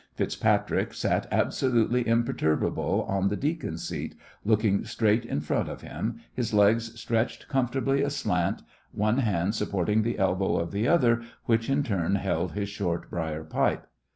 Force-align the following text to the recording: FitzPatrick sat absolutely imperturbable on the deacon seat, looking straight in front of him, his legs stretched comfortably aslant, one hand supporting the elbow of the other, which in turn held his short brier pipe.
FitzPatrick 0.17 0.95
sat 0.95 1.27
absolutely 1.31 2.07
imperturbable 2.07 3.03
on 3.07 3.27
the 3.27 3.35
deacon 3.35 3.77
seat, 3.77 4.15
looking 4.43 4.83
straight 4.83 5.25
in 5.25 5.39
front 5.41 5.69
of 5.69 5.81
him, 5.81 6.21
his 6.33 6.55
legs 6.55 6.99
stretched 6.99 7.47
comfortably 7.47 8.01
aslant, 8.01 8.63
one 8.93 9.19
hand 9.19 9.53
supporting 9.53 10.01
the 10.01 10.17
elbow 10.17 10.57
of 10.57 10.71
the 10.71 10.87
other, 10.87 11.21
which 11.45 11.69
in 11.69 11.83
turn 11.83 12.15
held 12.15 12.53
his 12.53 12.67
short 12.69 13.11
brier 13.11 13.43
pipe. 13.43 13.85